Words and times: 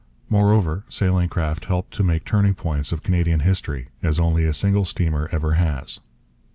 Moreover, 0.29 0.83
sailing 0.89 1.29
craft 1.29 1.65
helped 1.65 1.93
to 1.93 2.01
make 2.03 2.25
turning 2.25 2.55
points 2.55 2.91
of 2.91 3.03
Canadian 3.03 3.41
history 3.41 3.89
as 4.01 4.19
only 4.19 4.45
a 4.45 4.51
single 4.51 4.83
steamer 4.83 5.29
ever 5.31 5.53
has. 5.53 5.99